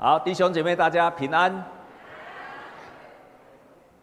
[0.00, 1.52] 好，弟兄姐妹，大家平安。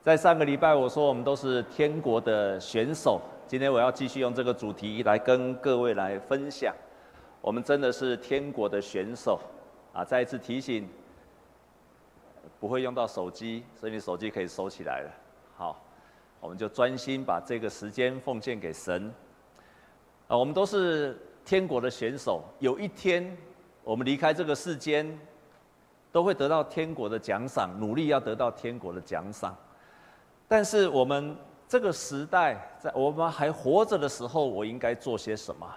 [0.04, 3.21] 在上个礼拜，我说我们都是天国的选手。
[3.48, 6.75] 今天我要继续用这个主题来跟各位来分享。
[7.39, 9.39] 我们真的是天国的选手
[9.93, 10.04] 啊！
[10.04, 10.86] 再一次提醒，
[12.59, 15.09] 不会用到手机，所以你手机可以收起来了。
[15.55, 15.82] 好，
[16.41, 19.09] 我们就专心把这个时间奉献给神。
[20.27, 22.43] 啊，我们都是天国的选手。
[22.59, 23.34] 有一天，
[23.82, 25.18] 我们离开这个世间，
[26.16, 29.54] 都会得到天国的奖赏，努力要得到天国的奖赏。
[30.47, 31.36] 但是我们
[31.68, 35.67] 这个时代，在我们还活着的时候，我应该做些什么？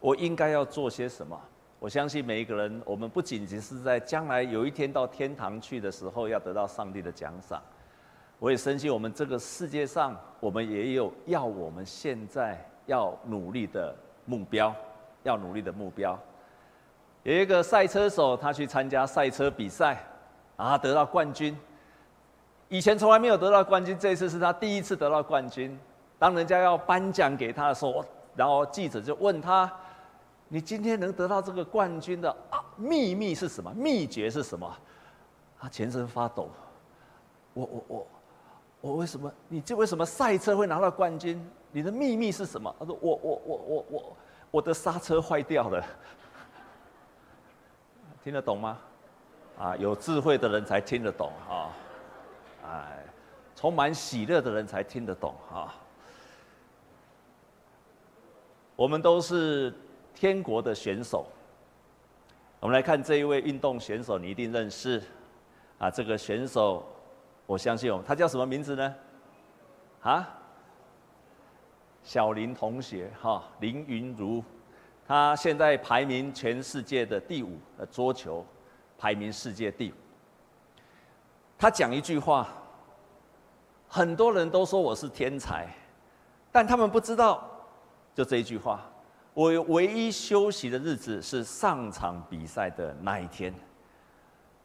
[0.00, 1.38] 我应该要做些什么？
[1.78, 7.62] 我相信每一个人，我们不仅仅是在将来有一天到天堂去的时候，要得到上帝的奖赏。
[8.38, 12.58] 我也深信，我们这个世界上，我们也有要我们现在。
[12.86, 14.74] 要努力的目标，
[15.22, 16.18] 要努力的目标。
[17.24, 20.04] 有一个赛车手，他去参加赛车比赛，
[20.56, 21.56] 啊，得到冠军。
[22.68, 25.78] 以前从来没有得到冠军，这一次是他第一次得到冠军。
[26.18, 28.04] 当人家要颁奖给他的时候，
[28.36, 29.72] 然后记者就问他
[30.48, 33.72] ：“你今天能得到这个冠军的啊，秘密是什么？
[33.74, 34.70] 秘诀是什么？”
[35.58, 36.50] 他全身发抖。
[37.54, 38.06] 我我我
[38.82, 39.32] 我为什么？
[39.48, 41.42] 你这为什么赛车会拿到冠军？
[41.72, 42.74] 你的秘密是什么？
[42.78, 44.16] 他说：“我我我我我
[44.50, 45.82] 我的刹车坏掉了。”
[48.24, 48.78] 听得懂吗？
[49.58, 51.70] 啊，有智慧的人才听得懂啊！
[52.66, 53.04] 哎，
[53.54, 55.74] 充满喜乐的人才听得懂啊！
[58.76, 59.74] 我们都是
[60.14, 61.26] 天国的选手。
[62.60, 65.02] 我们来看这一位运动选手，你一定认识
[65.76, 65.90] 啊！
[65.90, 66.82] 这个选手，
[67.44, 68.94] 我相信哦，他叫什么名字呢？
[70.00, 70.26] 啊？
[72.02, 74.42] 小林同学，哈，林云如，
[75.06, 78.44] 他现在排名全世界的第五，呃，桌球
[78.96, 79.94] 排名世界第五。
[81.58, 82.48] 他讲一句话，
[83.86, 85.68] 很多人都说我是天才，
[86.50, 87.46] 但他们不知道，
[88.14, 88.80] 就这一句话，
[89.34, 93.52] 我唯一休息的日子是上场比赛的那一天。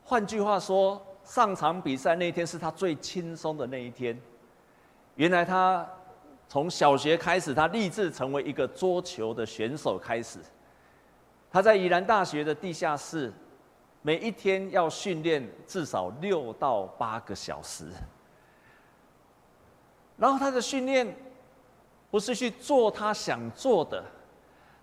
[0.05, 4.17] 换句话说，上场比赛那一天是他最轻松的那一天。
[5.16, 5.85] 原来他。
[6.49, 9.99] 从小学开始，他立志成为一个桌球的选手。
[9.99, 10.39] 开始，
[11.51, 13.31] 他在宜兰大学的地下室，
[14.01, 17.85] 每一天要训练至少六到八个小时。
[20.17, 21.15] 然后他的训练
[22.09, 24.03] 不是去做他想做的，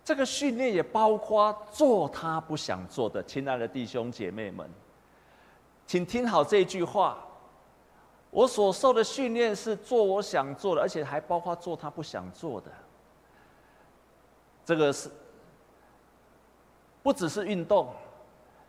[0.05, 3.21] 这个训练也包括做他不想做的。
[3.25, 4.71] 亲爱的弟兄姐妹们，
[5.85, 7.26] 请听好这句话。
[8.37, 12.71] 我所受的训练是做我想做的，而且还包括做他不想做的。
[14.63, 15.11] 这个是
[17.03, 17.89] 不只是运动，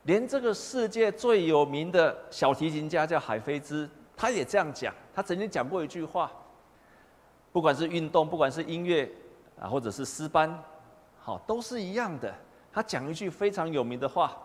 [0.03, 4.95] 连这个世界最有名的小提琴家叫海菲兹，他也这样讲。
[5.13, 6.31] 他曾经讲过一句话：
[7.51, 9.11] 不管是运动，不管是音乐
[9.59, 10.63] 啊，或者是诗班，
[11.19, 12.33] 好，都是一样的。
[12.71, 14.37] 他讲一句非常有名的话，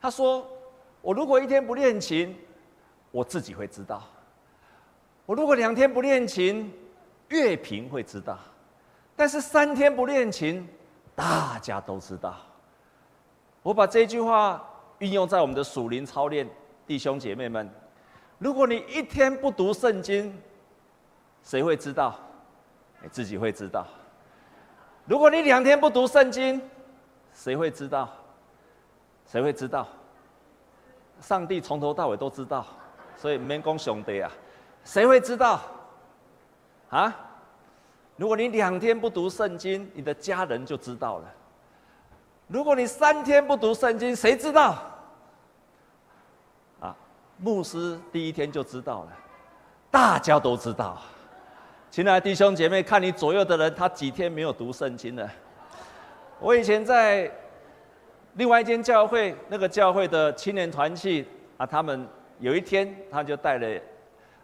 [0.00, 0.48] 他说
[1.02, 2.34] ：“我如果一天不练琴，
[3.10, 4.02] 我自己会知道。”
[5.28, 6.72] 我如果两天不练琴，
[7.28, 8.38] 乐评会知道；
[9.14, 10.66] 但是三天不练琴，
[11.14, 12.34] 大家都知道。
[13.62, 14.66] 我把这句话
[15.00, 16.48] 运用在我们的属灵操练，
[16.86, 17.68] 弟兄姐妹们，
[18.38, 20.34] 如果你一天不读圣经，
[21.42, 22.18] 谁会知道？
[23.02, 23.86] 你自己会知道。
[25.04, 26.58] 如果你两天不读圣经，
[27.34, 28.08] 谁会知道？
[29.26, 29.86] 谁会知道？
[31.20, 32.64] 上帝从头到尾都知道，
[33.14, 34.32] 所以免讲兄弟啊。
[34.84, 35.60] 谁会知道？
[36.90, 37.14] 啊？
[38.16, 41.24] 如果你两天不读圣经，你的家人就知道了。
[42.48, 44.76] 如果你三天不读圣经，谁知道？
[46.80, 46.96] 啊，
[47.36, 49.12] 牧师第一天就知道了，
[49.90, 50.98] 大家都知道。
[51.90, 55.30] 亲爱的弟兄姐妹，看你左右的人，他几天没有读圣经了？
[56.40, 57.30] 我以前在
[58.34, 61.24] 另外一间教会，那个教会的青年团契
[61.56, 62.04] 啊，他们
[62.40, 63.80] 有一天他就带了。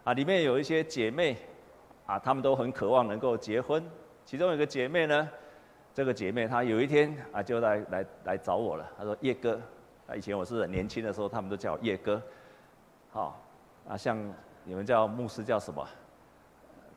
[0.05, 1.35] 啊，里面有一些姐妹，
[2.05, 3.83] 啊，她们都很渴望能够结婚。
[4.23, 5.27] 其中有个姐妹呢，
[5.95, 8.87] 这个姐妹她有一天啊，就来来来找我了。
[8.95, 9.59] 她说：“叶哥，
[10.07, 12.21] 啊，以前我是很年轻的时候，他们都叫我叶哥。
[13.09, 13.41] 好，
[13.89, 14.15] 啊，像
[14.63, 15.83] 你们叫牧师叫什么？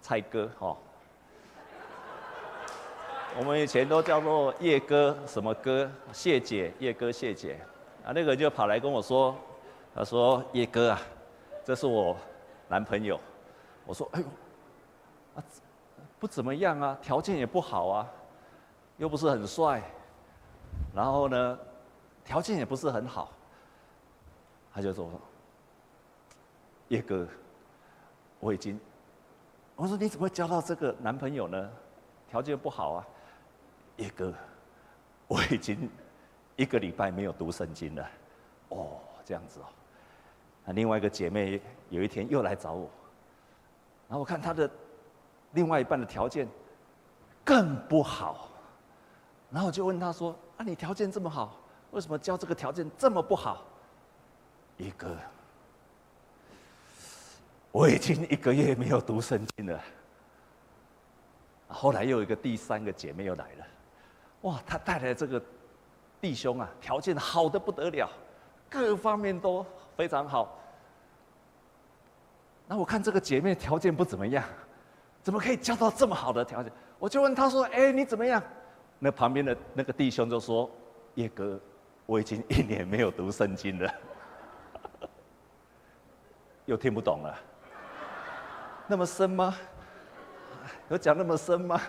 [0.03, 0.77] 蔡哥，哈。
[3.39, 5.91] 我们以前都叫做叶哥，什么哥？
[6.13, 7.59] 谢姐，叶哥，谢姐。
[8.05, 9.35] 啊，那个就跑来跟我说，
[9.95, 11.01] 他说：叶哥啊，
[11.65, 12.15] 这是我。”
[12.69, 13.19] 男朋友，
[13.87, 14.27] 我说：“哎呦，
[15.35, 15.45] 啊，
[16.21, 18.07] 不怎么样啊，条件也不好啊，
[18.99, 19.83] 又不是很帅，
[20.95, 21.59] 然后呢，
[22.25, 23.33] 条件也不是很好。”
[24.73, 25.11] 他就说
[26.89, 27.27] ：“叶哥，
[28.39, 28.79] 我已经……
[29.75, 31.71] 我说你怎么会交到这个男朋友呢？
[32.29, 33.07] 条件不好啊。”
[33.97, 34.33] 叶哥，
[35.27, 35.91] 我已经
[36.55, 38.09] 一个礼拜没有读圣经了。
[38.69, 39.67] 哦，这样子哦。
[40.69, 42.91] 那另外一个姐妹有一天又来找我，
[44.07, 44.71] 然后我看她的
[45.53, 46.47] 另外一半的条件
[47.43, 48.51] 更不好，
[49.51, 51.59] 然后我就问她说：“啊，你条件这么好，
[51.91, 53.65] 为什么交这个条件这么不好？”
[54.77, 55.17] 一个，
[57.73, 59.81] 我已经一个月没有读圣经了。
[61.67, 63.67] 后来又有一个第三个姐妹又来了，
[64.43, 65.43] 哇，她带来这个
[66.21, 68.11] 弟兄啊，条件好的不得了，
[68.69, 69.65] 各方面都
[69.99, 70.57] 非常好。
[72.69, 74.45] 那我看这个姐妹条件不怎么样，
[75.25, 76.73] 怎么可以交到这么好的条件？
[77.01, 78.41] 我就问她说：“哎，你怎么样？”
[79.01, 80.71] 那旁边的那个弟兄就说
[81.17, 81.61] ：“叶哥，
[82.07, 83.93] 我已经一年没有读圣经了。
[86.67, 87.37] ”又听不懂了，
[88.87, 89.57] 那么深吗？
[90.91, 91.81] 有讲那么深吗？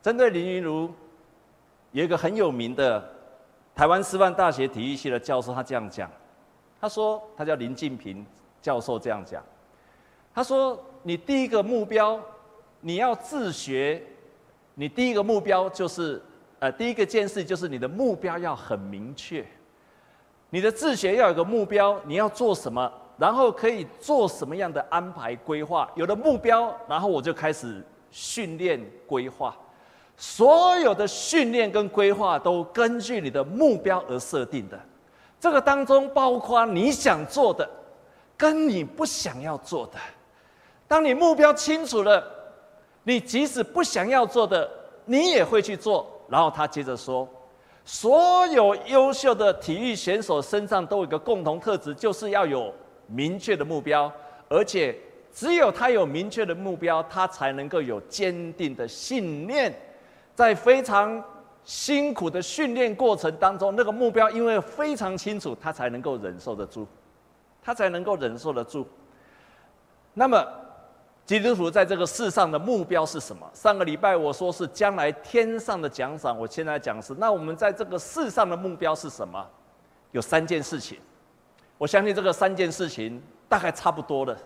[0.00, 0.94] 针对林云如，
[1.94, 3.02] 有一个很有名的
[3.72, 6.10] 台湾师范大学体育系的教授，他这样讲，
[6.80, 8.26] 他说他叫林进平
[8.60, 9.40] 教授这样讲，
[10.34, 12.20] 他说你第一个目标，
[12.80, 14.02] 你要自学，
[14.74, 16.20] 你第一个目标就是。
[16.60, 19.44] 呃，第一个件事就是你的目标要很明确，
[20.48, 25.90] 你的自学要有个目标，你要做什么，然后可以做什么样的安排规划。
[25.94, 29.54] 有了目标，然后我就开始训练规划。
[30.16, 34.78] 所有的训练跟规划都根据你的目标而设定的。
[35.40, 37.68] 这个当中包括你想做的，
[38.36, 39.98] 跟你不想要做的。
[40.86, 42.24] 当你目标清楚了，
[43.02, 44.70] 你即使不想要做的，
[45.04, 46.06] 你也会去做。
[46.28, 47.28] 然后他接着说
[47.84, 52.72] ：“所有优秀的体育选手身上都有一个共同特质，就是要有
[53.06, 54.10] 明确的目标，
[54.48, 54.96] 而且
[55.34, 59.74] 只有他有明确的目标，他才能够有坚定的信念。
[60.34, 61.22] 在非常
[61.64, 66.86] 辛苦的训练过程当中，那个目标因为非常清楚，他才能够忍受得住，
[67.62, 68.86] 他才能够忍受得住。
[70.12, 70.44] 那么。”
[71.26, 73.50] 基督徒在这个世上的目标是什么？
[73.54, 79.42] 上个礼拜我说是将来天上的奖赏，我现在讲是，那我们在这个世上的目标是什么？
[80.12, 80.98] 有三件事情，
[81.78, 84.36] 我相信这个三件事情大概差不多了。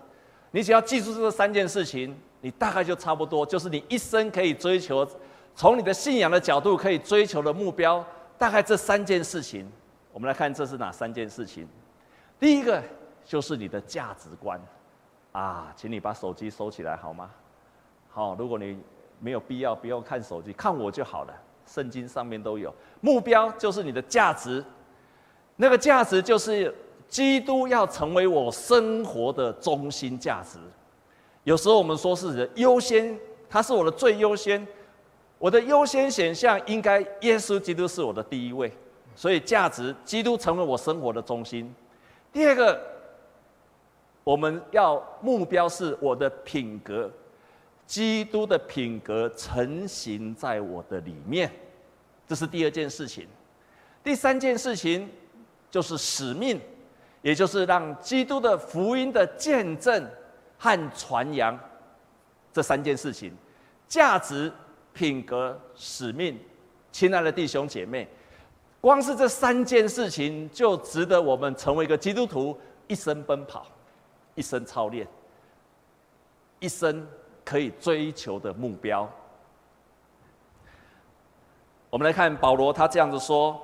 [0.51, 5.05] 你只要记住这三件事情，你大概就差不多，就是你一生可以追求，
[5.59, 8.01] 从你的信仰的角度可以追求的目标，
[8.37, 9.69] 大概这三件事情。
[10.13, 11.67] 我们来看这是哪三件事情？
[12.39, 12.81] 第一个
[13.25, 14.57] 就是你的价值观。
[15.33, 17.29] 啊，请你把手机收起来好吗？
[18.09, 18.79] 好，如果你
[19.19, 21.33] 没有必要，不要看手机，看我就好了。
[21.65, 24.63] 圣经上面都有，目标就是你的价值，
[25.57, 26.73] 那个价值就是
[27.09, 30.57] 基督要成为我生活的中心价值。
[31.43, 33.19] 有时候我们说是优先，
[33.49, 34.65] 它是我的最优先，
[35.39, 38.71] 我的优先选项应该耶稣基督是我的第一位，
[39.15, 41.73] 所以价值，基督成为我生活的中心。
[42.31, 42.79] 第二个。
[44.21, 47.09] 我们要目标是我的品格，
[47.87, 51.51] 基督的品格成型在我的里面，
[52.27, 53.25] 这是第二件事情。
[54.03, 55.09] 第三件事情
[55.71, 56.61] 就是使命，
[57.23, 60.07] 也就是让基督的福音的见证
[60.59, 61.57] 和传扬
[62.53, 63.33] 这三件事情：
[63.87, 64.51] 价值、
[64.93, 66.39] 品格、使命。
[66.91, 68.07] 亲爱的弟兄姐妹，
[68.81, 73.65] 光是这三件事情就值得我们成为一个基督徒一生奔跑。
[74.35, 75.05] 一生操练，
[76.59, 77.05] 一生
[77.43, 79.09] 可以追求的目标。
[81.89, 83.59] 我们来看保罗，他这样子说：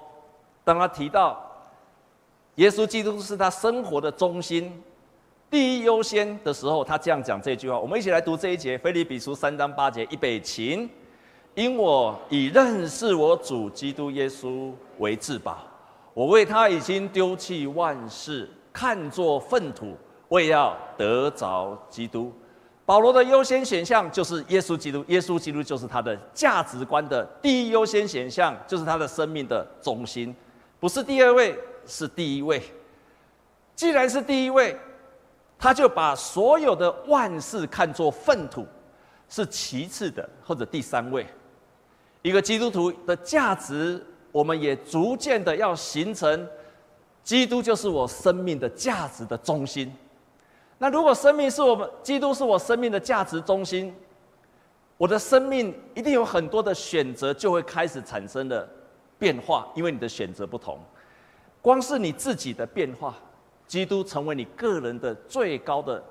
[0.65, 1.49] 当他提到
[2.55, 4.83] 耶稣基督是他生活的中心、
[5.49, 7.79] 第一优先的时候，他这样讲这句话。
[7.79, 10.89] 我们一起来读这一节：腓立比书三章八节，预备起。
[11.55, 15.65] 因我以认识我主基督耶稣为至宝，
[16.13, 19.97] 我为他已经丢弃万事，看作粪土。
[20.29, 22.33] 为要得着基督，
[22.83, 25.05] 保罗的优先选项就是耶稣基督。
[25.07, 30.35] 耶稣基督就是他的价值观的第一优先选项，就是他的生命的中心，
[30.79, 32.59] 不是第二位，是第一位。
[33.75, 34.75] 既然是第一位，
[35.59, 38.65] 他就把所有的万事看作粪土，
[39.29, 41.23] 是其次的或者第三位。
[42.25, 46.47] 一个基督徒的价值，我们也逐渐的要形成，
[47.23, 49.93] 基督就是我生命的价值的中心。
[50.79, 53.93] 那如果生命是我们，基督是我生命的价值中心，
[54.97, 58.67] 我的生命一定有很多的选择就会开始产生了。
[59.19, 60.79] 变化，因为你的选择不同。
[61.61, 63.15] 光是你自己的变化，
[63.67, 66.03] 基督成为你个人的最高的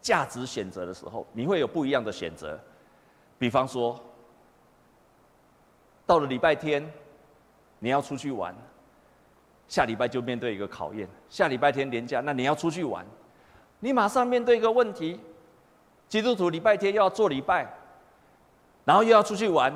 [0.00, 2.58] 价值选择的时候，你会有不一样的选择。
[3.38, 4.02] 比方说，
[6.10, 6.84] 到了礼拜天，
[7.78, 8.52] 你要出去玩，
[9.68, 11.08] 下礼拜就面对一个考验。
[11.28, 13.06] 下礼拜天连假，那你要出去玩，
[13.78, 15.20] 你马上面对一个问题：
[16.08, 17.72] 基督徒礼拜天又要做礼拜，
[18.84, 19.72] 然后又要出去玩，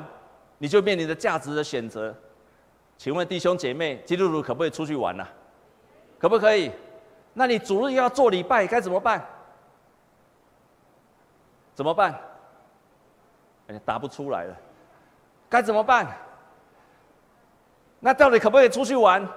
[0.57, 2.13] 你就面临着价值的选择。
[2.97, 5.31] 请问弟兄姐妹，基督徒可不可以出去玩呢、啊？
[6.19, 6.69] 可不可以？
[7.33, 9.25] 那你主日要做礼拜，该怎么办？
[11.73, 12.19] 怎么办？
[13.67, 14.57] 哎，答不出来了，
[15.47, 16.05] 该怎么办？
[17.99, 19.27] 那到底可不可以出去玩？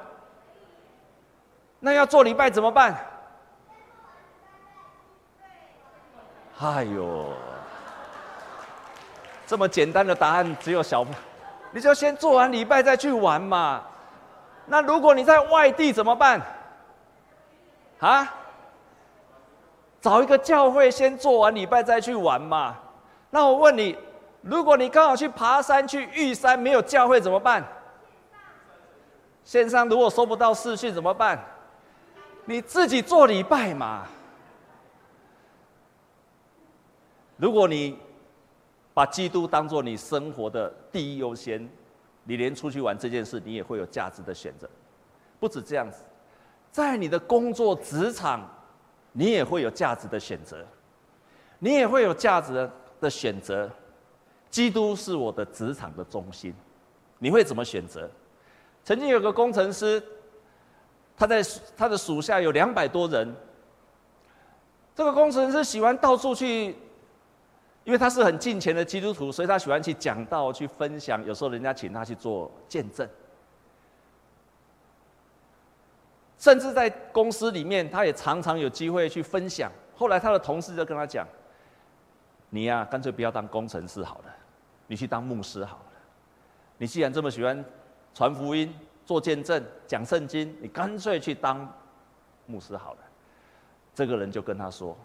[1.80, 2.94] 那要做礼拜怎么办？
[6.60, 7.32] 哎呦，
[9.46, 11.06] 这么简单的答案只有小，
[11.70, 13.82] 你就先做完礼拜再去玩嘛。
[14.66, 16.42] 那如果你在外地怎么办？
[18.00, 18.34] 啊？
[20.00, 22.76] 找一个教会先做完礼拜再去玩嘛。
[23.30, 23.96] 那我问你。
[24.40, 27.62] 如果你刚好去爬山去玉山，没有教会怎么办？
[29.48, 31.42] 线上如果收不到视讯怎么办？
[32.44, 34.06] 你自己做礼拜嘛。
[37.38, 37.96] 如果你
[38.92, 41.66] 把基督当做你生活的第一优先，
[42.24, 44.68] 你连出去玩这件事你也会有价值的选择。
[45.40, 46.02] 不止这样子，
[46.70, 48.46] 在你的工作职场，
[49.12, 50.62] 你也会有价值的选择，
[51.58, 53.70] 你也会有价值的选择。
[54.50, 56.52] 基督是我的职场的中心，
[57.18, 58.10] 你会怎么选择？
[58.88, 60.02] 曾经有个工程师，
[61.14, 61.42] 他在
[61.76, 63.36] 他的属下有两百多人。
[64.94, 66.74] 这个工程师喜欢到处去，
[67.84, 71.22] 因为他是很敬虔的基督徒，所以他喜欢去讲道、去分享。
[71.26, 73.06] 有时候人家请他去做见证，
[76.38, 79.70] 甚至在公司里面，他也常常有机会去分享。
[79.94, 81.28] 后来他的同事就跟他讲
[82.48, 84.34] ：“你呀、干脆不要当工程师好了。”
[84.88, 85.92] 你去当牧师好了。
[86.78, 87.62] 你既然这么喜欢
[88.18, 88.74] 传福音、
[89.06, 91.72] 做见证、讲圣经，你干脆去当
[92.46, 92.98] 牧师好了。
[93.94, 94.96] 这个人就跟他说：“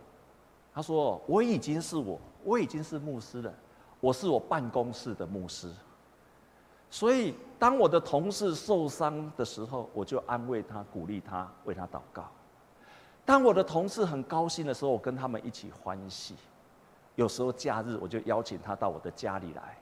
[0.74, 3.53] 他说我已经是我，我已经是牧师了，
[4.00, 5.70] 我是我办公室的牧师。
[6.89, 12.27] 所以当我的同事受伤的时候，我就安慰他、鼓励他、为他祷告。
[13.24, 16.36] 当我的同事很高兴的时候，我跟他们一起欢喜。”
[17.13, 19.77] 有时候假日我就邀请他到我的家里来，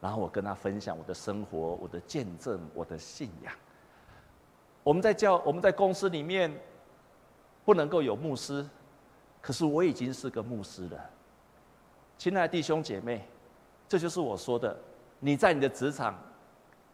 [0.00, 3.52] 然后我跟他分享我的生活、我的见证、我的信仰。
[4.82, 6.50] 我们在教我们在公司里面
[7.66, 8.66] 不能够有牧师，
[9.42, 10.98] 可是我已经是个牧师了。
[12.16, 13.28] 亲爱的弟兄姐妹，
[13.86, 14.74] 这就是我说的，
[15.18, 16.18] 你在你的职场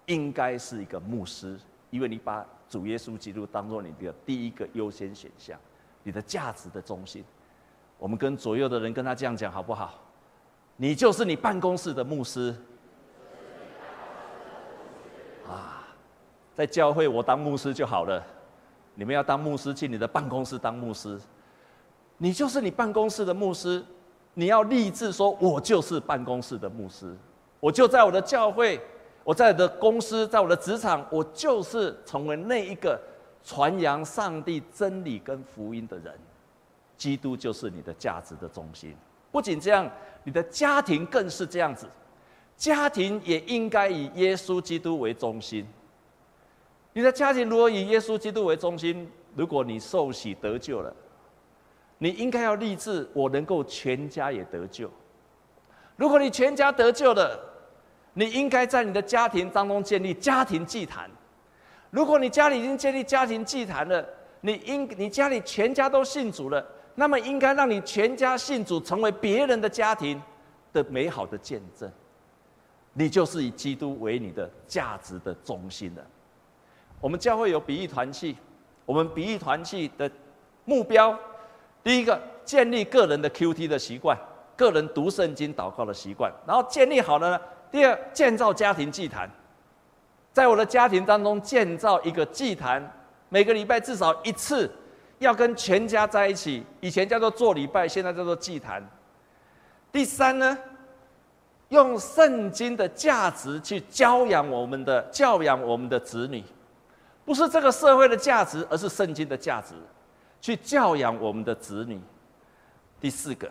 [0.06, 1.56] 应该是一个牧师，
[1.90, 5.56] 因为你把主耶稣基督当做你的第一个优先选项，
[6.02, 7.24] 你的价值的中心。
[7.98, 9.94] 我们跟左右的人跟他这样讲好不好？
[10.76, 12.52] 你就是你办公室的牧师。
[15.48, 15.84] 啊，
[16.54, 18.22] 在教会我当牧师就好了。
[18.94, 21.20] 你们要当牧师，进你的办公室当牧师。
[22.18, 23.84] 你就是你办公室的牧师。
[24.38, 27.16] 你要立志说，我就是办公室的牧师。
[27.58, 28.80] 我就在我的教会，
[29.24, 33.00] 我在我的公司，在我的职场，我就是成为那一个
[33.42, 36.14] 传扬上帝真理跟福音的人。
[36.98, 38.94] 基督就是你的价值的中心。
[39.32, 39.90] 不仅这样，
[40.22, 41.86] 你的家庭更是这样子。
[42.56, 45.66] 家庭也应该以耶稣基督为中心。
[46.92, 50.94] 你的家庭如果以耶稣基督为中心，如果你受洗得救了，
[51.98, 54.90] 你应该要立志，我能够全家也得救。
[55.96, 57.38] 如果你全家得救了，
[58.14, 61.10] 你应该在你的家庭当中建立家庭祭坛。
[61.90, 64.06] 如果你家里已经建立家庭祭坛了，
[64.40, 66.66] 你应你家里全家都信主了。
[66.94, 70.20] 那么应该让你全家信主，成为别人的家庭
[70.72, 71.90] 的美好的见证。
[72.98, 76.04] 你就是以基督为你的价值的中心的。
[77.00, 78.34] 我们教会有比喻团契，
[78.84, 80.10] 我们比喻团契的
[80.64, 81.16] 目标，
[81.84, 84.18] 第一个建立个人的 QT 的习惯，
[84.56, 89.30] 个人读圣经祷告的习惯，然后建立好了呢，第二建造家庭祭坛，
[90.32, 92.82] 在我的家庭当中建造一个祭坛，
[93.28, 94.70] 每个礼拜至少一次。
[95.18, 98.86] 要跟全家在一起，以前叫做做礼拜，现在叫做祭坛。
[99.90, 100.58] 第三呢，
[101.68, 106.42] 用圣经的价值去教养我们的教养我们的子女，
[107.24, 109.74] 不是这个社会的价值，而是圣经的价值，
[110.40, 112.00] 去教养我们的子女。
[113.00, 113.50] 第四个，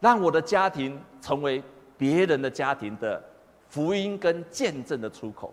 [0.00, 1.62] 让我的家庭成为
[1.98, 3.22] 别人的家庭的
[3.68, 5.52] 福音跟见证的出口。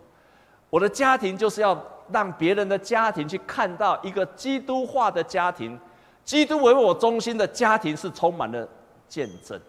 [0.70, 5.78] 我的家庭就是要让别人的家庭去看到一个基督化的家庭，
[6.24, 8.66] 基督为我中心的家庭是充满了
[9.08, 9.60] 见证，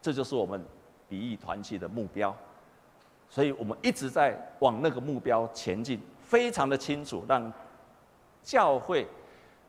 [0.00, 0.62] 这就是我们
[1.12, 2.34] 比翼团契的目标。
[3.28, 7.52] 所以我们一直在往那个目标前进，非常的清楚，让
[8.42, 9.06] 教会、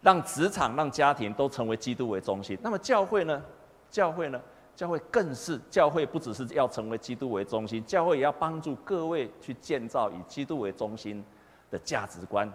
[0.01, 2.57] 让职场、让家庭都成为基督为中心。
[2.61, 3.43] 那么教会呢？
[3.91, 4.39] 教会呢？
[4.73, 11.21] 教会更是教会，不只是要成为基督为中心，教会也要帮助各位去建造以基督为中心
[11.69, 12.49] 的价值观。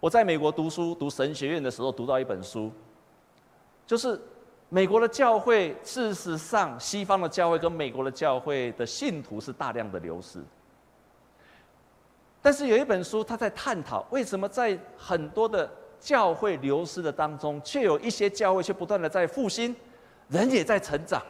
[0.00, 2.72] 我在美国读书，读神学院的时候，读到一本书，
[3.88, 4.20] 就是。
[4.70, 10.44] 美国的教会，事实上，西方的教会跟美国的教会的信徒是大量的流失。
[12.42, 15.66] 但是有一本书，他在探讨为什么在很多的
[15.98, 19.74] 教会流失的当中，却有一些教会却不断的在复兴，
[20.28, 21.22] 人也在成长，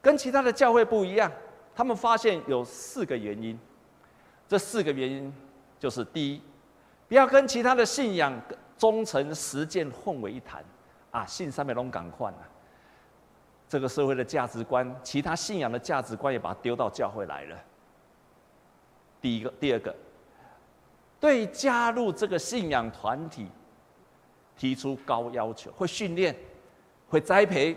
[0.00, 1.30] 跟其他的教会不一样。
[1.76, 3.58] 他们发现有四个原因，
[4.48, 5.30] 这四个原因
[5.78, 6.40] 就是：第一，
[7.08, 8.32] 不要跟其他的信仰
[8.78, 10.64] 忠诚实践混为一谈。
[11.18, 12.38] 啊，信上面拢赶快了，
[13.68, 17.56] 这个社会的价值观，其他信仰的价值观也把它丢到教会来了。
[19.20, 19.94] 第一个，第二个，
[21.18, 23.48] 对加入这个信仰团体
[24.56, 26.36] 提出高要求，会训练，
[27.08, 27.76] 会栽培，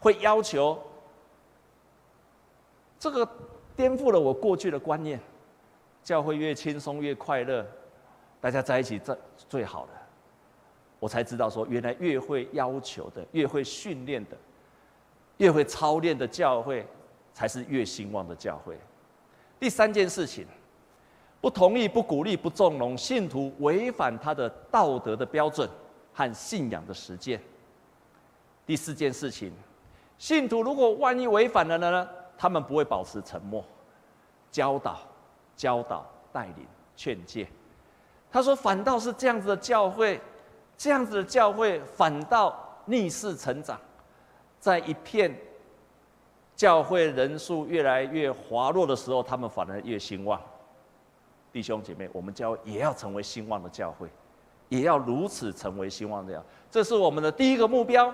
[0.00, 0.82] 会要求，
[2.98, 3.28] 这个
[3.76, 5.20] 颠覆了我过去的观念。
[6.02, 7.64] 教会越轻松越快乐，
[8.40, 9.92] 大家在一起最最好的。
[11.02, 14.36] 我才知道说，原来越会要求的、越会训练的、
[15.38, 16.86] 越会操练的教会，
[17.34, 18.78] 才是越兴旺的教会。
[19.58, 20.46] 第三件事情，
[21.40, 25.68] 不同意、不鼓励、不纵容信徒违反他的道德的标准
[26.14, 27.42] 和信仰的实践。
[28.64, 29.52] 第四件事情，
[30.18, 32.08] 信徒如果万一违反了呢？
[32.38, 33.64] 他们不会保持沉默，
[34.52, 35.00] 教导、
[35.56, 36.64] 教导、带领、
[36.94, 37.48] 劝诫。
[38.30, 40.20] 他说，反倒是这样子的教会。
[40.82, 42.52] 这样子的教会反倒
[42.86, 43.78] 逆势成长，
[44.58, 45.32] 在一片
[46.56, 50.40] 教会人数越来越滑落的时候，他们反而越兴旺。
[51.52, 54.08] 弟兄姐妹，我们教会也要成为兴旺的教会，
[54.70, 56.44] 也要如此成为兴旺的教。
[56.68, 58.12] 这是我们的第一个目标。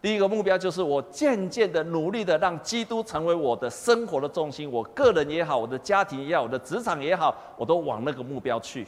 [0.00, 8.86] 第一个目标就是我渐渐的努力的让基督成为我的生活的重心，我个人也好，我的家庭也好，我的职场也好，我都往那个目标去。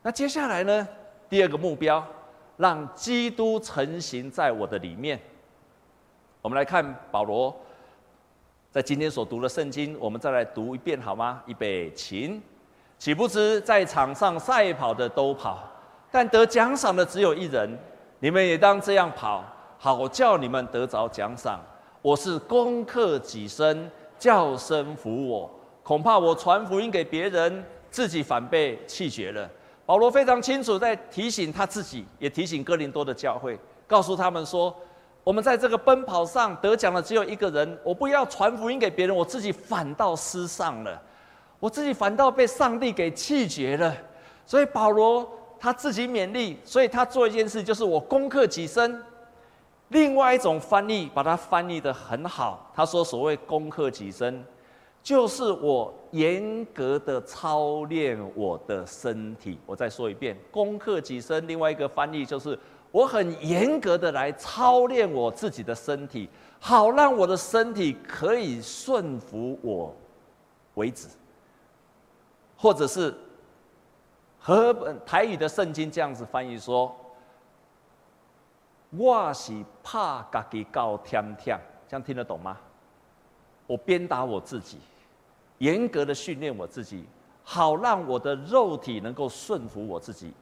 [0.00, 0.88] 那接下来呢？
[1.34, 2.00] 第二个目标，
[2.58, 5.20] 让基督成型在我的里面。
[6.40, 7.52] 我们来看保罗
[8.70, 11.42] 在今天所读的圣经，我们再来读一遍好吗？
[11.46, 12.40] 预备，起。
[13.00, 15.68] 岂不知在场上赛跑的都跑，
[16.08, 17.68] 但得奖赏的只有一人。
[18.20, 19.44] 你们也当这样跑，
[19.76, 21.58] 好叫你们得着奖赏。
[22.00, 25.50] 我是攻克己身，叫身服我。
[25.82, 29.50] 恐怕我传福音给别人，自己反被弃绝了。
[29.86, 34.74] 保罗非常清楚，在提醒他自己，也提醒哥林多的教会，告诉他们说：
[35.22, 41.02] 我们在这个奔跑上得奖的只有一个人，我不要传福音给别人，我自己反倒失丧了，
[41.60, 43.94] 我自己反倒被上帝给弃绝了。
[44.46, 49.02] 所以保罗他自己勉励，所以他做一件事，就是我攻克己身。
[49.88, 54.42] 另外一种翻译把它翻译得很好，他说：所谓攻克己身。
[55.04, 59.58] 就是我严格的操练我的身体。
[59.66, 61.46] 我再说一遍，攻克己身。
[61.46, 62.58] 另外一个翻译就是，
[62.90, 69.94] 我很严格的来操练我自己的身体，好让我的身体可以顺服我
[70.76, 71.06] 为止。
[72.56, 73.14] 或者是
[74.38, 76.96] 和本台语的圣经这样子翻译说
[78.88, 82.56] ：“我是怕自己高天天。”这样听得懂吗？
[83.66, 84.78] 我鞭打我自己。
[85.58, 87.04] 严格的训练我自己，
[87.42, 90.32] 好让我的肉体能够顺服我自己。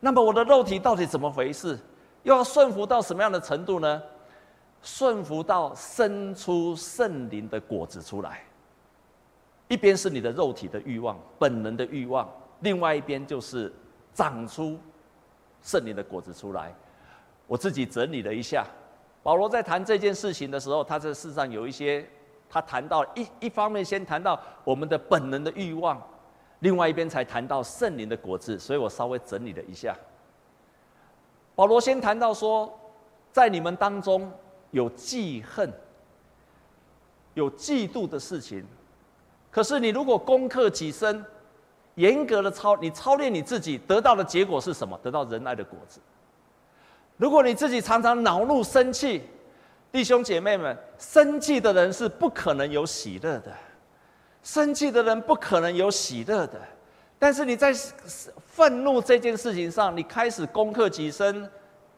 [0.00, 1.78] 那么我的肉体到底怎么回事？
[2.22, 4.02] 又要顺服到什么样的程度呢？
[4.82, 8.42] 顺服到生出圣灵的果子出来。
[9.68, 13.72] 一边是你的肉体的欲望、本能的欲望，另外一边就是
[14.12, 14.78] 长出
[15.62, 16.74] 圣灵的果子出来。
[17.46, 18.66] 我自己整理了一下，
[19.22, 22.08] 保罗在谈这件事情的时候，他这世上有一些。
[22.54, 26.00] 他谈到一一方面，先谈到我们的本能的欲望，
[26.60, 29.92] 另外一边才谈到圣灵的果子，所以我稍微整理了一下。
[31.56, 32.72] 保罗先谈到说，
[33.32, 34.30] 在你们当中
[34.70, 35.68] 有记恨、
[37.34, 38.64] 有嫉妒的事情，
[39.50, 41.24] 可是你如果攻克己身，
[41.96, 44.96] 严格的操你操练你自己，得到的结果是什么？
[45.02, 46.00] 得到仁爱的果子。
[47.16, 49.22] 如果你自己常常恼怒生气，
[49.94, 53.52] 弟兄姐妹们，生气的人是不可能有喜乐的，
[54.42, 56.60] 生气的人不可能有喜乐的。
[57.16, 57.72] 但是你在
[58.44, 61.48] 愤怒这件事情上，你开始攻克己身，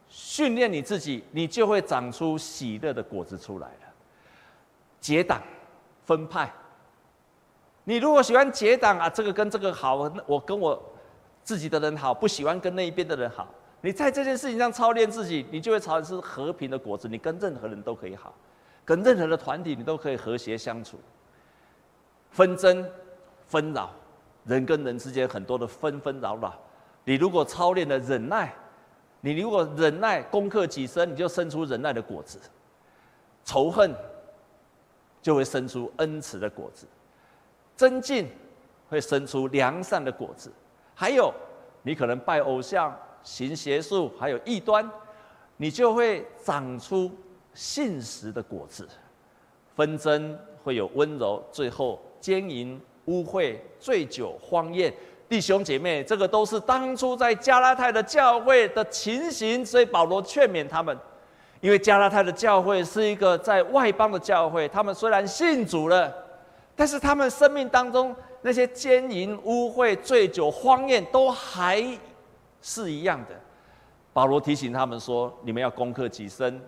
[0.07, 3.93] 训练你自己，你就会长出喜乐的果子出来了。
[5.01, 5.41] 结党
[6.05, 6.53] 分派，
[7.83, 10.79] 你如果喜欢结党啊，这个跟这个好，我跟我
[11.43, 13.47] 自己的人好，不喜欢跟那一边的人好。
[13.81, 17.07] 你在这件事情上操练自己，你就会产生和平的果子。
[17.07, 18.33] 你跟任何人都可以好，
[18.83, 20.99] 跟任何的团体你都可以和谐相处。
[22.31, 22.89] 纷争、
[23.47, 23.91] 纷扰，
[24.45, 26.59] 人跟人之间很多的纷纷扰扰。
[27.05, 28.53] 你如果操练了忍耐，
[29.21, 32.39] 你如果忍耐攻克己身，你就生出忍耐的果子。
[33.45, 33.95] 仇恨
[35.21, 36.85] 就会生出恩慈的果子，
[37.75, 38.29] 增进
[38.89, 40.51] 会生出良善的果子。
[40.93, 41.33] 还有，
[41.83, 42.93] 你可能拜偶像。
[43.23, 44.89] 行邪术，还有异端，
[45.57, 47.11] 你就会长出
[47.53, 48.87] 信实的果子。
[49.75, 54.93] 纷争会有温柔，最后奸淫、污秽、醉酒、荒宴。
[55.29, 60.97] 弟兄姐妹，这个都是当初在加拉太的教会的情形，所以保罗劝勉他们，
[61.59, 66.13] 因为加拉太的教会是一个在外邦的教会，他们虽然信主了，
[66.75, 71.85] 但是他们生命当中那些奸淫、污秽、醉酒、荒宴都还。
[72.61, 73.39] 是一样的，
[74.13, 76.61] 保罗提醒他们说：“你们要攻克己身，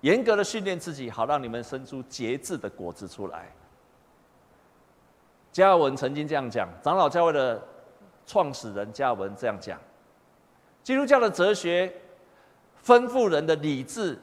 [0.00, 3.52] 严格的训练自己，好让你们生出节制的果子出来。”
[5.52, 7.60] 加尔文曾经这样讲，长老教会的
[8.26, 9.78] 创始人加尔文这样讲
[10.82, 11.92] ：“基督教的哲学
[12.84, 14.18] 吩咐人的理智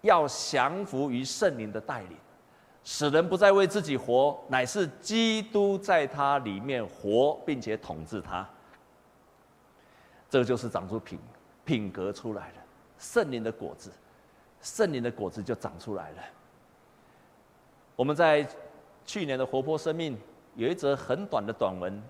[0.00, 2.16] 要降服于圣灵的带领，
[2.82, 8.48] 使人不再为自己活，乃是基督在他里面活，并且统治他。”
[10.30, 11.18] 这就是长出品
[11.64, 12.54] 品格出来了，
[12.98, 13.90] 圣灵的果子，
[14.60, 16.22] 圣灵的果子就长出来了。
[17.96, 18.46] 我们在
[19.04, 20.16] 去年的活泼生命
[20.54, 22.02] 有一则很短的短文，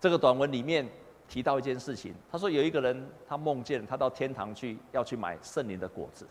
[0.00, 0.86] 这个短文里面
[1.26, 6.26] 提到一件事情，他说有一个人他梦见他到天堂去要去买圣灵的果子，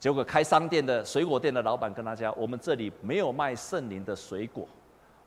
[0.00, 4.66] 结果开商店的水果店的老板跟他讲：我们这里没有卖圣灵的水果，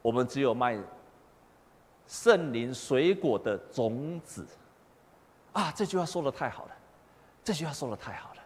[0.02, 0.78] 我们只有卖
[2.08, 4.46] 圣灵水果的种子。
[5.54, 6.72] 啊，这句话说的太好了，
[7.44, 8.42] 这句话说的太好了。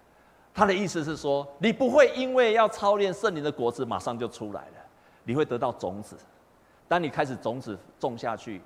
[0.53, 4.77] 他的意思是说，你不会因为要操练圣灵的果子，马上就出来了，
[5.23, 6.15] 你会得到种子。
[6.87, 8.61] 当你开始种子种下去，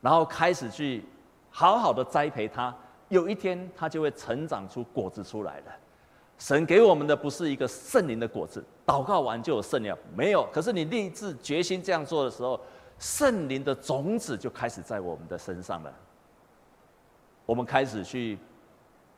[0.00, 1.04] 然后开始去
[1.50, 2.74] 好好的栽培它，
[3.08, 5.66] 有一天它就会成长出果子出来了。
[6.38, 10.46] 神给我们的不是一个圣灵的果子，祷告完就有圣灵，没有。
[10.52, 12.60] 可是你立志决心这样做的时候，
[12.98, 15.92] 圣灵的种子就开始在我们的身上了。
[17.48, 18.36] 我们开始去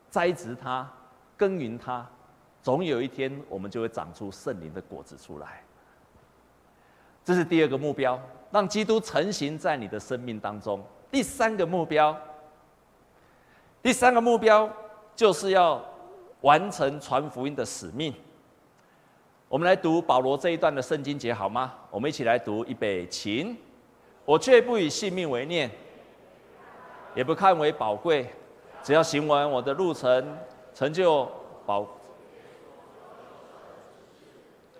[0.09, 0.89] 栽植它、
[1.35, 2.07] 耕耘它，
[2.63, 5.61] 总有一天我们就会长出圣灵的果子出来。
[7.25, 8.17] 这是第二个目标，
[8.49, 10.81] 让基督成型在你的生命当中。
[11.11, 12.17] 第三个目标，
[13.83, 14.71] 第三个目标
[15.13, 15.83] 就是要
[16.39, 18.13] 完成传福音的使命。
[19.49, 21.73] 我们来读保罗这一段的圣经节好吗？
[21.89, 23.57] 我们一起来读，预备起。
[24.23, 25.69] 我却不以性命为念。
[27.13, 28.29] 也不看为宝贵，
[28.83, 30.37] 只要行完我的路程，
[30.73, 31.27] 成就
[31.65, 31.85] 保，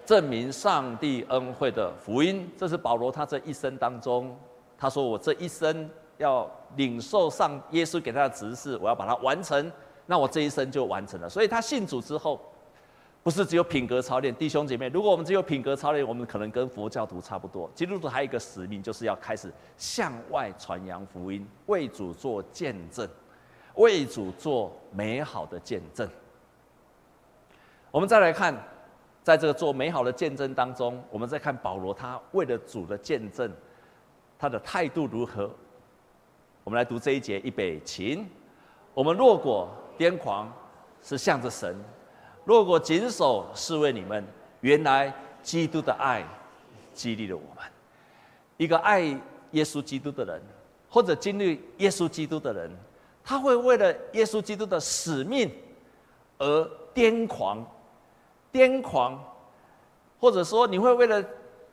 [0.05, 2.49] 证明上帝恩惠的福音。
[2.57, 4.37] 这是保罗他这一生当中，
[4.77, 9.71] 他说：“我这一生要领受上耶稣给他的指示，我要把它完成，
[10.05, 12.39] 那我这一生就完成了。”所以他信主之后。
[13.23, 17.69] 不是只有品格操练，弟兄姐妹，如果我们只有品格操练，我们可能跟佛教徒差不多。
[17.75, 23.07] 基督徒还有一个使命，就是要开始向外传扬福音，为主做见证，
[23.75, 26.09] 为主做美好的见证。
[27.91, 28.55] 我们再来看，
[29.21, 33.51] 在这个做美好的见证当中，我们再看保罗他为了主的见证，
[34.39, 35.47] 他的态度如何？
[36.63, 38.25] 我们来读这一节，预备起。
[38.95, 40.51] 我们若果癫狂，
[41.03, 41.75] 是向着神。
[42.43, 44.25] 若果谨守是为你们，
[44.61, 46.23] 原来基督的爱
[46.93, 47.63] 激励了我们。
[48.57, 49.01] 一个爱
[49.51, 50.41] 耶稣基督的人，
[50.89, 52.71] 或者经历耶稣基督的人，
[53.23, 55.51] 他会为了耶稣基督的使命
[56.37, 57.65] 而癫狂，
[58.51, 59.23] 癫狂，
[60.19, 61.23] 或者说你会为了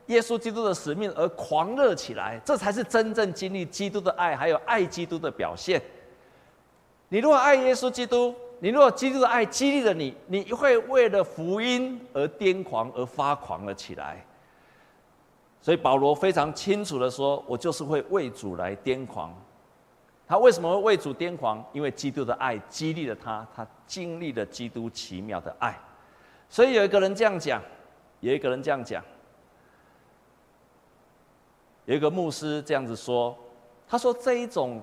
[0.07, 5.81] 耶稣基督的使命而狂热起来，这才是真正经历基督的爱，还有爱基督的表现。
[7.09, 14.25] 你如果爱耶稣基督，你如果基督的爱激励了你，你会为了福音而癫狂而发狂了起来。
[15.61, 19.33] 所以保罗非常清楚的说：“我就是会为主来癫狂。”
[20.27, 21.63] 他为什么会为主癫狂？
[21.73, 25.77] 因为基督的爱激励了他，他经历了基督奇妙的爱。
[26.49, 27.61] 所以有一个人这样讲，
[28.19, 29.03] 有一个人这样讲，
[31.85, 33.35] 有一个牧师这样子说，
[33.87, 34.81] 他说这一种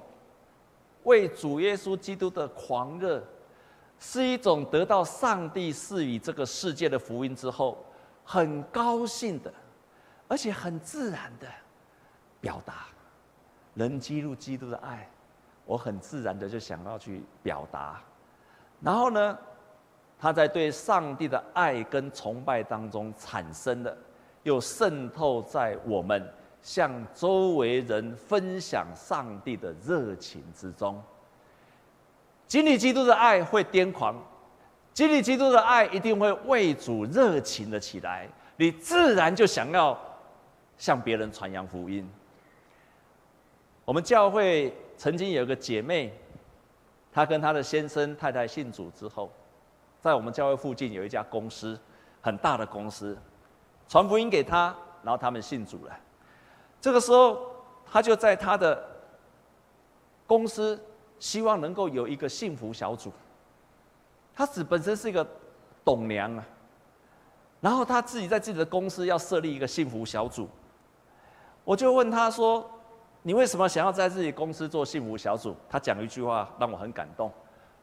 [1.05, 3.23] 为主耶稣基督的狂热，
[3.99, 7.85] 是一种得到上帝赐予这个世界的福音之后，
[8.25, 9.53] 很高兴的，
[10.29, 11.47] 而且很自然的
[12.41, 12.87] 表达，
[13.75, 15.09] 能激入基督的爱，
[15.65, 18.03] 我很自然的就想要去表达，
[18.81, 19.39] 然后呢，
[20.19, 23.97] 他在对上帝的爱跟崇拜当中产生的，
[24.43, 26.31] 又渗透在我们
[26.63, 31.03] 向周围人分享上帝的热情之中。
[32.47, 34.15] 经历基督的爱会癫狂，
[34.95, 39.99] 经历基督的爱一定会为主热情的起来，你自然就想要
[40.79, 42.09] 向别人传扬福音。
[43.85, 46.13] 我们教会曾经有个姐妹，
[47.13, 49.29] 她跟她的先生太太信主之后，
[50.01, 51.77] 在我们教会附近有一家公司，
[52.21, 53.19] 很大的公司，
[53.89, 55.99] 传福音给她，然后他们信主了。
[56.81, 57.41] 这个时候，
[57.85, 58.89] 她就在她的
[60.29, 60.81] 公司。
[61.19, 63.13] 希望能够有一个幸福小组。
[64.35, 65.27] 他只本身是一个
[65.85, 66.45] 董娘啊，
[67.61, 70.49] 然后他自己在自己的公司要设立一个幸福小组。
[71.65, 72.69] 我就问他说
[73.25, 77.33] ：“你为什么想要在自己公司做幸福小组？”他讲一句话让我很感动：“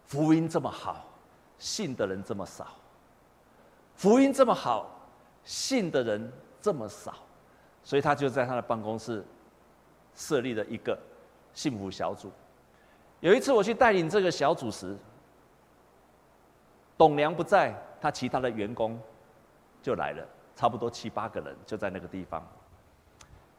[0.05, 1.05] 福音这么好，
[1.57, 2.67] 信的人这么少。
[3.95, 4.89] 福音这么好，
[5.43, 7.15] 信的人这么少，
[7.83, 9.25] 所以他就在他的办公室
[10.13, 10.95] 设立了一个
[11.53, 12.31] 幸福小组。”
[13.23, 14.97] 有一次我去带领这个小组时，
[16.97, 18.99] 董良不在，他其他的员工
[19.81, 22.45] 就来了，差不多七八个人就在那个地方。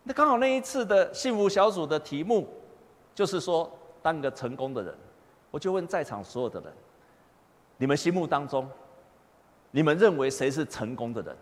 [0.02, 2.46] 那刚好那一次的幸福小组的题目
[3.14, 3.72] 就是说，
[4.02, 4.94] 当个成功的人。
[5.50, 6.70] 我就问在场所有的人：
[7.78, 8.68] 你们心目当中，
[9.70, 11.34] 你们认为谁是成功的人？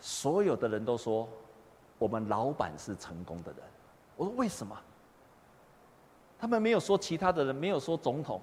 [0.00, 1.28] 所有的人都说，
[1.98, 3.62] 我们老板是成功的人。
[4.16, 4.76] 我说为什么？
[6.40, 8.40] 他们没有说其他的人，没有说总统，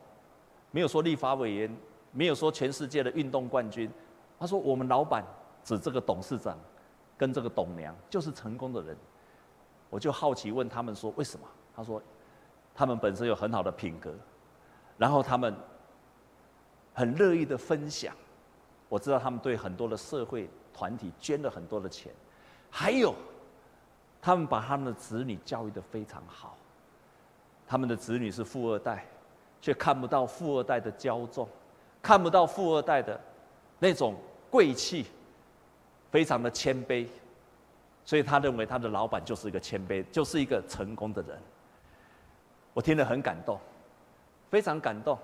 [0.69, 1.77] 没有说立法委员，
[2.11, 3.91] 没有说全世界的运动冠军。
[4.39, 5.25] 他说：“我们老板
[5.63, 6.55] 指这个董事长，
[7.17, 8.95] 跟这个董娘就是成功的人。”
[9.89, 11.99] 我就好奇问他们说：“为什么？”他说
[12.75, 14.13] ：“他们本身有很好的品格，
[14.95, 15.55] 然后他们
[16.93, 18.13] 很乐意的分享。
[18.89, 22.13] 我知道他们对很多的社会团体捐了很多的钱，
[22.69, 23.15] 还有
[24.21, 26.55] 他们把他们的子女教育的非常好。”
[27.67, 29.05] 他们的子女是富二代，
[29.61, 31.47] 却看不到富二代的骄纵，
[32.01, 33.19] 看不到富二代的
[33.77, 34.15] 那种
[34.49, 35.05] 贵气，
[36.09, 37.05] 非常的谦卑，
[38.05, 41.37] 所以他认为他的老板就是一个谦卑，就是一个成功的人。
[42.73, 43.59] 我听了很感动，
[44.49, 45.19] 非常感动。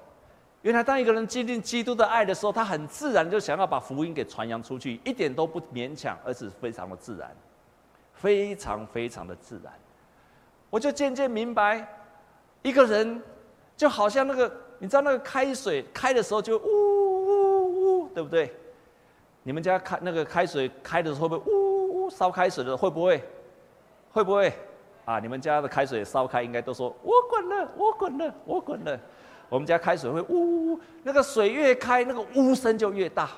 [0.64, 7.34] 原来当一个人经历基督的爱的时候，他很自然就想要把福音给传扬出去，一点都不勉强，而是非常的自然，
[8.14, 9.74] 非常非常的自然。
[10.70, 11.88] 我就渐渐明白。
[12.64, 13.22] 一个人
[13.78, 18.52] 就好像那个，你知道那个开水开的时候就呜呜呜，对不对？
[19.44, 23.24] 你们家开那个开水开的时候会不会呜呜烧开水的会不会？
[24.12, 24.52] 会不会？
[25.06, 29.00] 啊，你们家的开水烧开应该都说我滚了，我滚了，我滚了。
[29.50, 33.30] 我们家开水会呜呜呜，那个水越开，那个呜声就越大。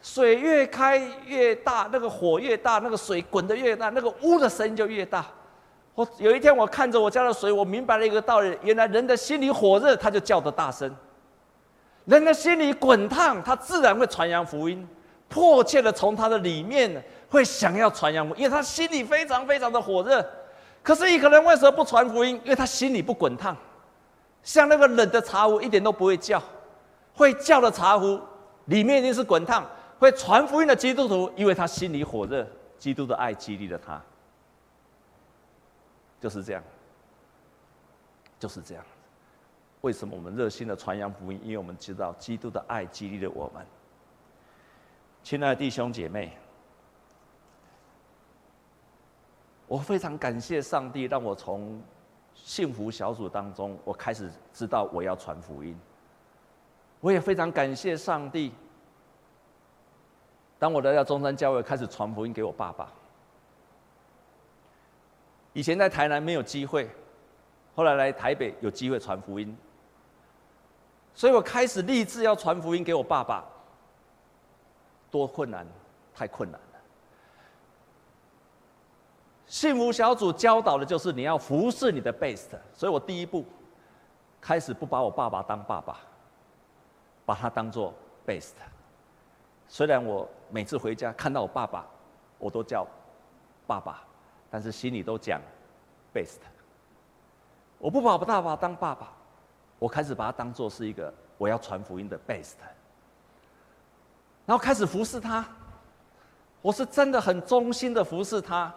[0.00, 5.26] 水越开越大，那个火越大，那个水滚得越大，那个呜的声音就越大。
[5.96, 10.88] 我有一天，我看着我家的水，我明白了一个道理：原来人的心里火热，他就叫得大声；
[12.04, 14.86] 人的心里滚烫，他自然会传扬福音，
[15.26, 20.24] 迫切的从他的里面会想要传扬福音，因为他心里非常非常的火热。
[20.82, 22.38] 可是一个人为什么不传福音？
[22.44, 23.56] 因为他心里不滚烫，
[24.42, 26.38] 像那个冷的茶壶，一点都不会叫；
[27.14, 28.20] 会叫的茶壶，
[28.66, 29.66] 里面一定是滚烫。
[29.98, 32.46] 会传福音的基督徒，因为他心里火热，
[32.78, 33.98] 基督的爱激励了他。
[36.26, 36.62] 就是这样，
[38.36, 38.84] 就是这样。
[39.82, 41.40] 为什么我们热心的传扬福音？
[41.44, 43.64] 因为我们知道基督的爱激励了我们。
[45.22, 46.36] 亲爱的弟兄姐妹，
[49.68, 51.80] 我非常感谢上帝，让我从
[52.34, 55.78] 幸福小组当中，我开始知道我要传福音。
[56.98, 58.52] 我也非常感谢上帝，
[60.58, 62.92] 当我来到中山教会，开始传福音给我爸爸。
[65.56, 66.86] 以前在台南没有机会，
[67.74, 69.56] 后来来台北有机会传福音，
[71.14, 73.42] 所以我开始立志要传福音给我爸爸。
[75.10, 75.66] 多困难，
[76.14, 76.78] 太困难了。
[79.46, 83.42] 幸福小组教导的就是你要服侍你的 best，所以我第一步
[84.42, 86.00] 开始不把我爸爸当爸爸，
[87.24, 87.94] 把他当做
[88.26, 88.52] best。
[89.68, 91.86] 虽然我每次回家看到我爸爸，
[92.36, 92.86] 我都叫
[93.66, 94.05] 爸爸，
[94.56, 95.38] 但是心里都讲
[96.14, 96.38] best。
[97.76, 99.12] 我不把我爸爸当爸爸，
[99.78, 102.54] 我开始把他当做是一个我要传福音的 best。
[104.46, 105.46] 然后开始服侍他，
[106.62, 108.72] 我是真的很忠心的服侍他。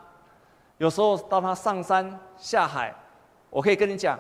[0.80, 2.94] 有时候当他上山下海，
[3.50, 4.20] 我可以跟你讲，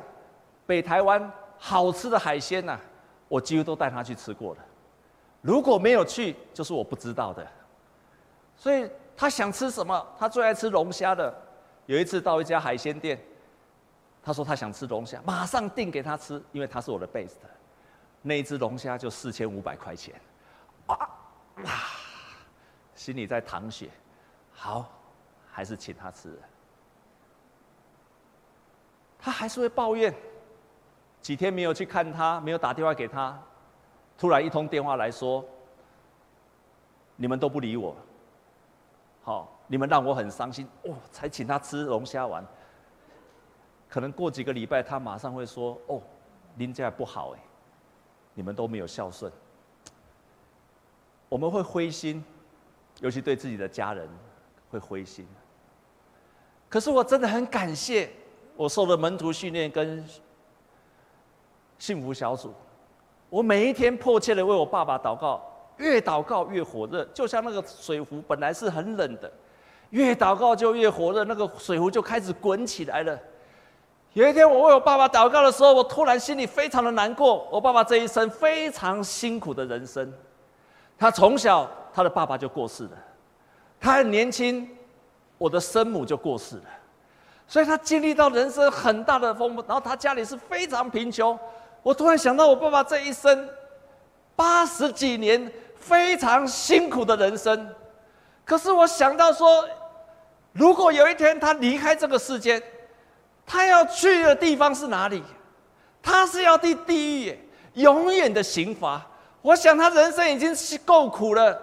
[0.65, 2.79] 北台湾好吃的海鲜呐、
[3.27, 4.61] 我几乎都带他去吃过了。
[5.41, 7.45] 如果没有去，就是我不知道的。
[8.55, 11.48] 所以他想吃什么，他最爱吃龙虾的。
[11.89, 13.19] 有一次到一家海鲜店，
[14.21, 17.37] 他说他想吃龙虾，马上订给他吃，因为他是我的 best。
[18.21, 20.13] 那一只龙虾就四千五百块钱，
[20.85, 20.93] 啊
[21.65, 21.89] 啊，
[22.93, 23.89] 心里在淌血。
[24.51, 24.87] 好，
[25.49, 26.39] 还是请他吃。
[29.17, 30.13] 他还是会抱怨，
[31.23, 33.35] 几天没有去看他，没有打电话给他。
[34.15, 35.43] 突然一通电话来说
[37.17, 37.95] ：“你们都不理我，
[39.23, 40.67] 好，你们让我很伤心。
[40.83, 42.45] 哦，才请他吃龙虾丸，
[43.87, 46.01] 可能过几个礼拜，他马上会说：‘哦，
[46.55, 47.39] 您这样不好哎，
[48.33, 49.31] 你们都没有孝顺。’
[51.29, 52.21] 我们会灰心，
[52.99, 54.09] 尤其对自己的家人
[54.71, 55.25] 会灰心。
[56.67, 58.11] 可是我真的很感谢，
[58.55, 60.03] 我受了门徒训练跟
[61.77, 62.53] 幸福小组。”
[63.29, 65.39] 我每一天迫切的为我爸爸祷告，
[65.77, 69.31] 越祷告越火热，就像那个水壶本来是很冷的，
[69.89, 73.17] 越祷告就越火热，那个水壶就开始滚起来了。
[74.13, 77.47] 有一天我为我爸爸祷告的时候，我突然心里非常的难过。
[77.51, 80.11] 我爸爸这一生非常辛苦的人生，
[80.97, 82.91] 他从小他的爸爸就过世了，
[83.79, 84.67] 他很年轻，
[85.37, 86.63] 我的生母就过世了，
[87.47, 91.37] 所以他经历到人生很大的风波，然后他家里是非常贫穷。
[91.83, 93.47] 我突然想到，我爸爸这一生
[94.35, 97.73] 八十几年非常辛苦的人生，
[98.43, 99.67] 可是我想到说，
[100.53, 102.61] 如果有一天他离开这个世界，
[103.45, 105.23] 他要去的地方是哪里？
[106.01, 107.39] 他是要地地狱，
[107.73, 109.05] 永远的刑罚。
[109.41, 111.57] 我想他人生已经是够苦了，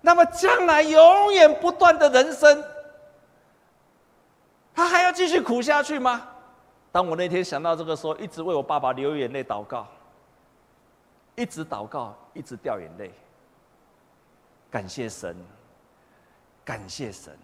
[0.00, 2.64] 那么将来永远不断的人生，
[4.74, 6.28] 他还要继续苦下去吗？
[6.92, 9.86] 当我那天想到这个时候，一直为我爸爸流眼泪祷告，
[11.34, 13.12] 一直祷告，一直掉眼泪。
[14.70, 15.36] 感谢神，
[16.64, 17.36] 感谢神。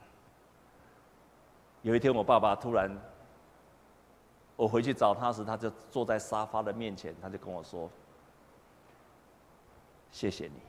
[1.83, 2.91] 有一天，我爸爸突然，
[4.57, 7.91] 我回去找他时，他就坐在沙发的面前，他就跟我说
[10.11, 10.61] ：“谢谢你，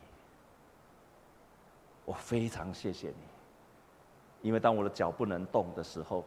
[2.05, 6.23] 我非常谢谢你，因为当我的脚不能动的时候。”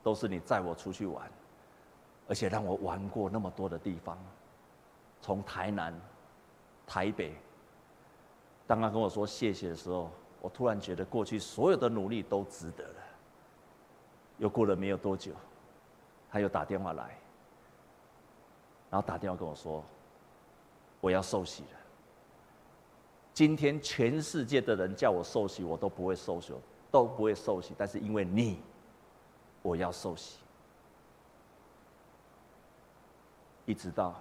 [0.00, 1.28] 都是你载我出去玩，
[2.28, 4.16] 而且让我玩过那么多的地方，
[5.20, 5.92] 从台南、
[6.86, 7.34] 台北。
[8.66, 10.08] 当他跟我说谢谢的时候，
[10.40, 12.97] 我突然觉得过去所有的努力都值得了。
[14.38, 15.32] 又过了没有多久，
[16.30, 17.18] 他又打电话来，
[18.90, 19.84] 然后打电话跟我说
[21.00, 21.78] ：“我要受洗了。
[23.34, 26.52] 今天全世界的人叫我受洗，我都不会受洗，
[26.90, 28.60] 都不会受洗，但是因为你。”
[29.60, 30.38] 我要受洗，
[33.66, 34.14] 一直到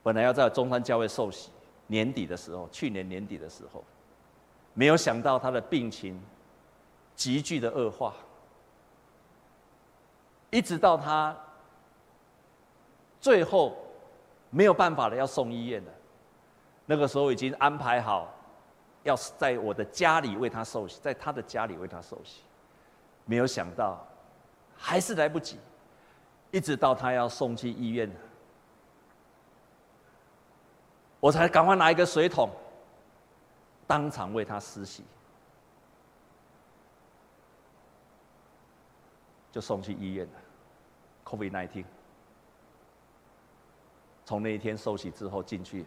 [0.00, 1.50] 本来要在中山教会受洗，
[1.88, 3.82] 年底的时候，去年年底的时候，
[4.74, 6.18] 没有想到他的病情
[7.16, 8.14] 急剧的恶化，
[10.54, 11.36] 一直到他
[13.20, 13.76] 最后
[14.50, 15.90] 没有办法了，要送医院了。
[16.86, 18.32] 那个时候已经安排好，
[19.02, 22.42] 要在我的家里为他受洗，在他的家里为他受洗。
[23.24, 24.06] 没有想到，
[24.76, 25.58] 还是来不及，
[26.52, 28.14] 一直到他要送去医院了，
[31.18, 32.48] 我才赶快拿一个水桶，
[33.88, 35.02] 当场为他施洗，
[39.50, 40.43] 就送去医院了。
[41.24, 41.84] COVID-19，
[44.24, 45.86] 从那一天受洗之后进去，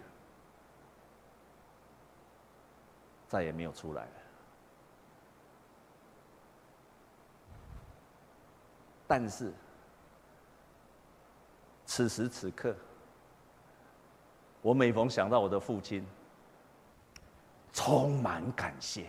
[3.28, 4.12] 再也没有出来了。
[9.08, 9.54] 但是，
[11.86, 12.76] 此时此刻，
[14.62, 16.06] 我每逢想到我的父亲，
[17.72, 19.08] 充满感谢，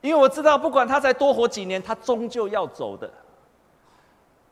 [0.00, 3.12] 因为我知道，不管他再多活几年，他终究要走的。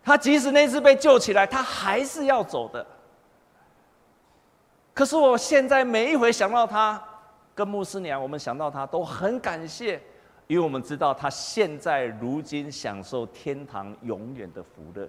[0.03, 2.87] 他即使那次被救起来，他还是要走的。
[4.95, 7.03] 可是我现在每一回想到他，
[7.55, 10.01] 跟牧师娘，我们想到他，都很感谢。
[10.47, 15.09] 因为我们知道他现在如今享受天堂永远的福乐，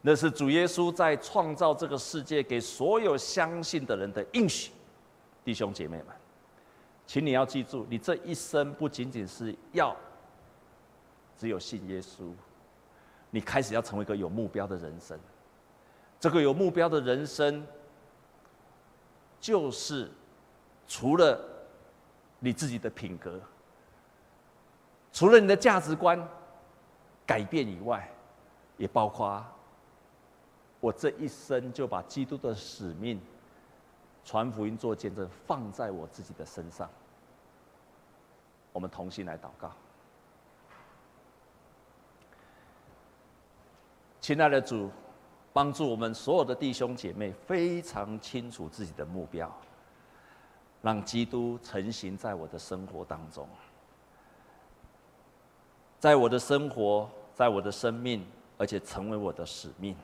[0.00, 4.72] 那是主耶稣在创造这个世界给所有相信的人的应许。
[5.44, 6.06] 弟兄姐妹们，
[7.06, 9.94] 请你要记住，你这一生不仅仅是要
[11.36, 12.32] 只有信耶稣，
[13.34, 15.18] 你开始要成为一个有目标的人生。
[16.20, 17.66] 这个有目标的人生，
[19.40, 20.08] 就是
[20.86, 21.40] 除了
[22.38, 23.40] 你自己的品格，
[25.12, 26.28] 除了你的价值观
[27.26, 28.06] 改变以外，
[28.76, 29.42] 也包括
[30.78, 33.18] 我这一生就把基督的使命、
[34.24, 36.88] 传福音、做见证放在我自己的身上。
[38.72, 39.72] 我们同心来祷告，
[44.22, 44.90] 亲爱的主。
[45.54, 49.54] 帮助我们所有的弟兄姐妹非常清楚自己的目标，
[50.80, 53.46] 让基督成行在我的生活当中，
[55.98, 59.94] 在我的生活，在我的生命，而且成为我的使命。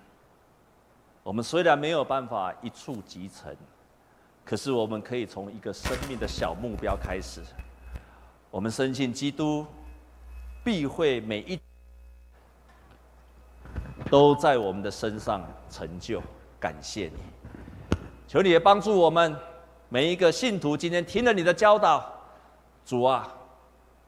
[1.23, 3.57] 我们虽然没有办法一触即成，
[4.45, 7.41] 可是我们可以从一个生命的小目标开始。
[8.51, 9.65] 我们深信基督
[10.63, 11.59] 必会每一。
[14.11, 16.23] 都在我们的身上成就，
[16.59, 19.37] 感谢你，求你也帮助我们
[19.89, 20.77] 每一个信徒。
[20.77, 22.11] 今天听了你的教导，
[22.85, 23.29] 主啊，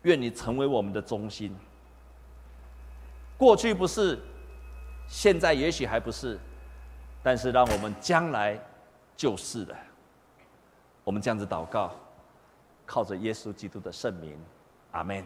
[0.02, 1.54] 愿你成为我们的中心。
[3.36, 4.18] 过去不是，
[5.08, 6.38] 现在也许还不是，
[7.22, 8.58] 但是让我们将来
[9.16, 9.76] 就是了。
[11.04, 11.92] 我们这样子祷告，
[12.86, 14.38] 靠着耶稣基督的圣名，
[14.92, 15.24] 阿门。